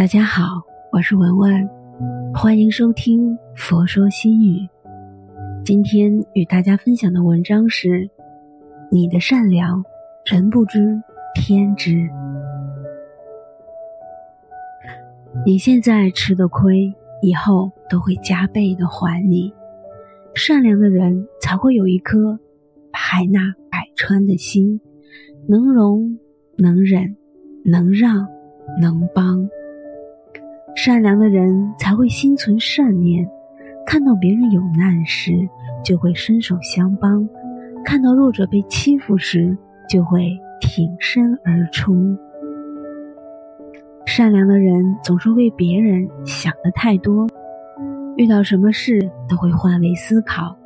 [0.00, 1.68] 大家好，我是文文，
[2.32, 4.56] 欢迎收听《佛说心语》。
[5.62, 8.08] 今天与大家分享的文章是：
[8.90, 9.84] 你的善良，
[10.24, 10.98] 人不知，
[11.34, 12.08] 天知。
[15.44, 16.90] 你现在吃的亏，
[17.20, 19.52] 以后都会加倍的还你。
[20.34, 22.40] 善良的人才会有一颗
[22.90, 24.80] 海纳百川的心，
[25.46, 26.18] 能容，
[26.56, 27.14] 能忍，
[27.66, 28.26] 能让，
[28.80, 29.46] 能帮。
[30.74, 33.28] 善良的人才会心存善念，
[33.84, 35.32] 看到别人有难时
[35.84, 37.28] 就会伸手相帮，
[37.84, 39.56] 看到弱者被欺负时
[39.88, 40.30] 就会
[40.60, 42.16] 挺身而出。
[44.06, 47.26] 善良的人总是为别人想的太多，
[48.16, 50.56] 遇到什么事都会换位思考，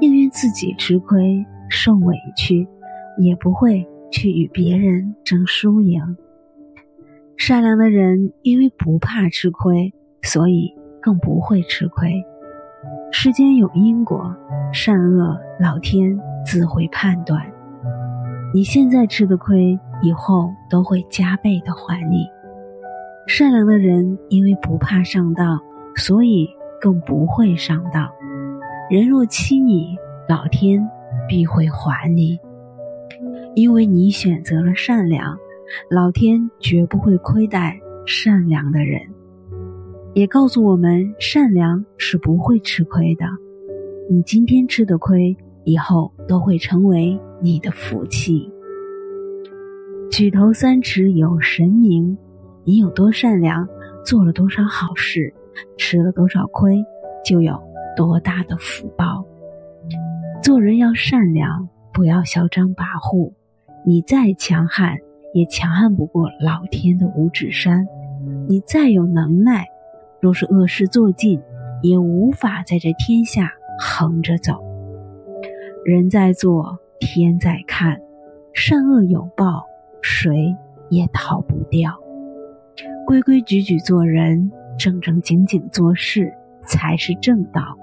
[0.00, 2.68] 宁愿自己吃亏受委屈，
[3.18, 6.00] 也不会去与别人争输赢。
[7.36, 12.24] 善良的人因为不怕吃亏，所以更不会吃亏。
[13.10, 14.34] 世间有因果，
[14.72, 17.44] 善恶老天自会判断。
[18.54, 22.26] 你现在吃的亏，以后都会加倍的还你。
[23.26, 25.60] 善良的人因为不怕上当，
[25.96, 26.48] 所以
[26.80, 28.08] 更不会上当。
[28.90, 29.96] 人若欺你，
[30.28, 30.88] 老天
[31.28, 32.38] 必会还你，
[33.54, 35.36] 因为你选择了善良。
[35.90, 39.00] 老天绝不会亏待善良的人，
[40.14, 43.24] 也告诉我们善良是不会吃亏的。
[44.10, 48.50] 你今天吃的亏，以后都会成为你的福气。
[50.10, 52.16] 举头三尺有神明，
[52.64, 53.66] 你有多善良，
[54.04, 55.32] 做了多少好事，
[55.76, 56.84] 吃了多少亏，
[57.24, 57.58] 就有
[57.96, 59.26] 多大的福报。
[60.42, 63.32] 做人要善良，不要嚣张跋扈。
[63.86, 64.98] 你再强悍。
[65.34, 67.86] 也强悍不过老天的五指山。
[68.48, 69.66] 你再有能耐，
[70.20, 71.42] 若是恶事做尽，
[71.82, 74.62] 也无法在这天下横着走。
[75.84, 78.00] 人在做，天在看，
[78.54, 79.66] 善恶有报，
[80.00, 80.56] 谁
[80.88, 81.92] 也逃不掉。
[83.06, 86.32] 规规矩矩做人，正正经经做事，
[86.62, 87.76] 才是正道。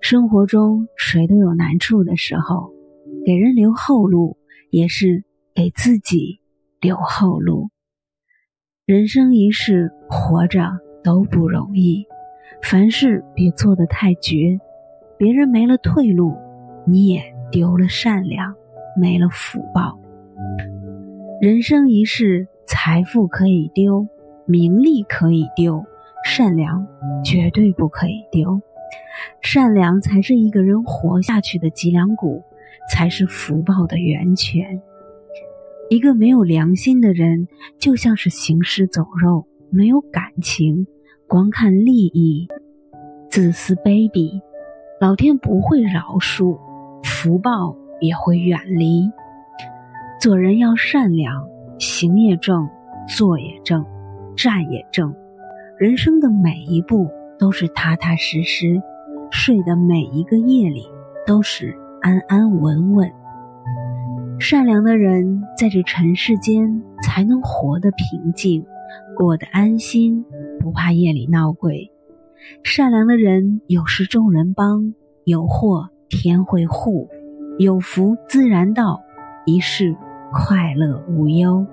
[0.00, 2.72] 生活中，谁都有难处的时候，
[3.24, 4.36] 给人留后路，
[4.70, 5.24] 也是。
[5.54, 6.40] 给自己
[6.80, 7.68] 留后路。
[8.86, 10.70] 人生一世，活着
[11.04, 12.04] 都不容易，
[12.62, 14.58] 凡事别做得太绝。
[15.18, 16.34] 别人没了退路，
[16.86, 18.54] 你也丢了善良，
[18.96, 19.98] 没了福报。
[21.40, 24.08] 人生一世，财富可以丢，
[24.46, 25.84] 名利可以丢，
[26.24, 26.86] 善良
[27.24, 28.60] 绝对不可以丢。
[29.40, 32.42] 善良才是一个人活下去的脊梁骨，
[32.90, 34.82] 才是福报的源泉。
[35.92, 37.48] 一个没有良心的人，
[37.78, 40.86] 就像是行尸走肉，没有感情，
[41.28, 42.48] 光看利益，
[43.28, 44.40] 自私卑鄙，
[44.98, 46.58] 老天不会饶恕，
[47.04, 49.10] 福报也会远离。
[50.18, 51.46] 做人要善良，
[51.78, 52.66] 行也正，
[53.06, 53.84] 坐也正，
[54.34, 55.14] 站也正，
[55.76, 57.06] 人生的每一步
[57.38, 58.80] 都是踏踏实实，
[59.30, 60.86] 睡的每一个夜里
[61.26, 63.12] 都是安安稳稳。
[64.42, 68.66] 善良的人在这尘世间才能活得平静，
[69.16, 70.24] 过得安心，
[70.58, 71.92] 不怕夜里闹鬼。
[72.64, 77.08] 善良的人有事众人帮，有祸天会护，
[77.56, 79.00] 有福自然到，
[79.46, 79.94] 一世
[80.32, 81.64] 快乐无忧。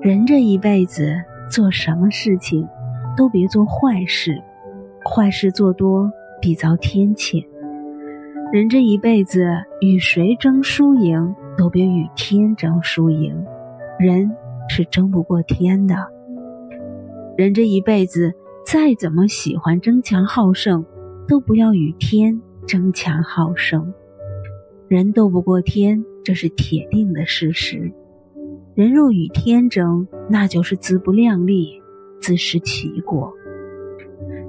[0.00, 1.14] 人这一辈子
[1.48, 2.66] 做什么事情，
[3.16, 4.42] 都别做坏事，
[5.04, 7.46] 坏事做多必遭天谴。
[8.52, 9.46] 人这一辈子
[9.80, 11.36] 与谁争输赢？
[11.56, 13.44] 都别与天争输赢，
[13.98, 14.30] 人
[14.68, 15.94] 是争不过天的。
[17.36, 18.32] 人这一辈子
[18.64, 20.84] 再怎么喜欢争强好胜，
[21.26, 23.92] 都不要与天争强好胜。
[24.88, 27.92] 人斗不过天，这是铁定的事实。
[28.74, 31.82] 人若与天争，那就是自不量力，
[32.20, 33.32] 自食其果。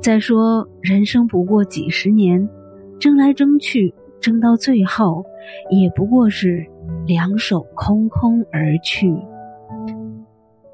[0.02, 2.50] 再说，人生不过几十年，
[3.00, 5.26] 争来争去，争到最后，
[5.70, 6.66] 也不过是。
[7.06, 9.14] 两手空空而去。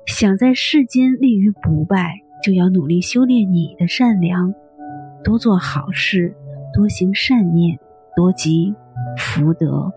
[0.05, 4.53] 想在世间立于不败，就要努力修炼你的善良，
[5.23, 6.35] 多做好事，
[6.73, 7.79] 多行善念，
[8.15, 8.73] 多积
[9.17, 9.91] 福德。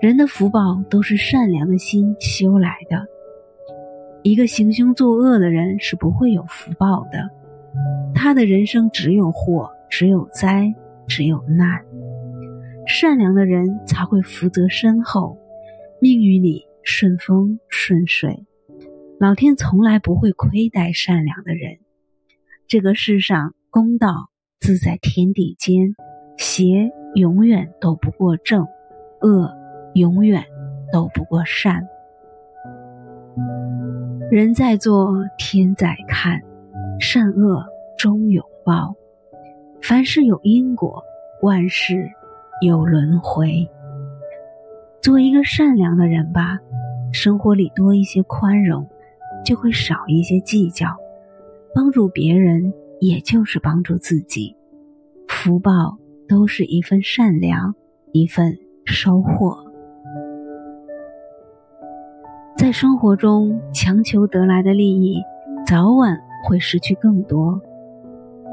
[0.00, 3.06] 人的福报都是善良的心修来的。
[4.22, 7.30] 一个行凶作恶的人是不会有福报的，
[8.14, 10.74] 他的人生只有祸，只有灾，
[11.06, 11.80] 只有难。
[13.00, 15.38] 善良的人才会福泽深厚，
[16.00, 18.44] 命运里顺风顺水。
[19.20, 21.78] 老天从来不会亏待善良的人。
[22.66, 25.94] 这个世上公道自在天地间，
[26.38, 28.66] 邪永远斗不过正，
[29.20, 29.54] 恶
[29.94, 30.44] 永远
[30.92, 31.86] 斗不过善。
[34.28, 36.42] 人在做，天在看，
[36.98, 37.64] 善恶
[37.96, 38.96] 终有报。
[39.80, 41.04] 凡事有因果，
[41.42, 42.10] 万事
[42.60, 43.68] 有轮回。
[45.00, 46.58] 做一个善良的人吧，
[47.12, 48.88] 生活里多一些宽容，
[49.44, 50.88] 就会少一些计较。
[51.74, 54.56] 帮助别人，也就是帮助自己。
[55.28, 57.74] 福报都是一份善良，
[58.12, 59.56] 一份收获。
[62.56, 65.22] 在生活中，强求得来的利益，
[65.64, 67.60] 早晚会失去更多。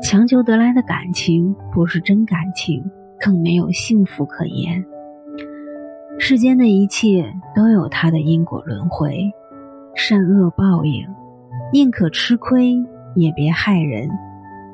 [0.04, 2.84] 强求得来的感情，不是真感情，
[3.20, 4.86] 更没有幸福可言。
[6.18, 9.32] 世间的一切都有它的因果轮回，
[9.96, 11.08] 善恶报应，
[11.74, 12.76] 宁可吃亏
[13.16, 14.10] 也别害人，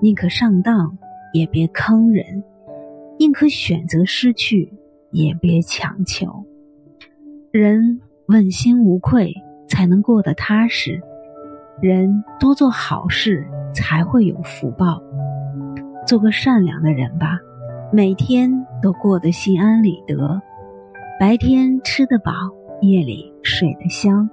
[0.01, 0.97] 宁可上当
[1.33, 2.43] 也别坑人，
[3.17, 4.71] 宁可选择失去
[5.11, 6.45] 也别强求。
[7.51, 9.33] 人问心无愧，
[9.67, 10.99] 才能过得踏实；
[11.81, 15.01] 人多做好事，才会有福报。
[16.07, 17.39] 做个善良的人吧，
[17.93, 20.41] 每天都过得心安理得。
[21.19, 22.31] 白天吃得饱，
[22.81, 24.29] 夜里睡得香。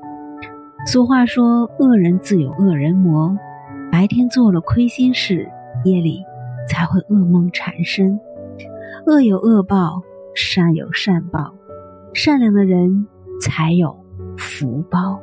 [0.87, 3.37] 俗话说：“恶人自有恶人磨。”
[3.91, 5.51] 白天做了亏心事，
[5.85, 6.23] 夜里
[6.69, 8.21] 才会噩梦缠身。
[9.07, 10.03] 恶有恶报，
[10.37, 11.53] 善有善报，
[12.15, 13.09] 善良的人
[13.43, 13.99] 才有
[14.37, 15.21] 福报。